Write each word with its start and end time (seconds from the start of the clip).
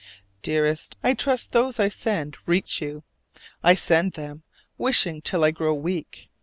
Dearest, 0.41 0.97
I 1.03 1.13
trust 1.13 1.51
those 1.51 1.79
I 1.79 1.87
send 1.89 2.35
reach 2.47 2.81
you: 2.81 3.03
I 3.61 3.75
send 3.75 4.13
them, 4.13 4.41
wishing 4.75 5.21
till 5.21 5.43
I 5.43 5.51
grow 5.51 5.75
weak. 5.75 6.31